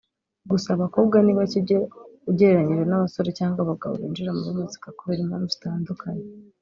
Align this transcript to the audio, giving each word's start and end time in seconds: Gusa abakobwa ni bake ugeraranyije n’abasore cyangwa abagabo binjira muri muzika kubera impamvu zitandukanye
Gusa 0.51 0.67
abakobwa 0.75 1.17
ni 1.21 1.33
bake 1.37 1.77
ugeraranyije 2.29 2.83
n’abasore 2.87 3.29
cyangwa 3.39 3.59
abagabo 3.63 3.93
binjira 4.01 4.37
muri 4.37 4.51
muzika 4.59 4.87
kubera 4.97 5.23
impamvu 5.23 5.49
zitandukanye 5.55 6.25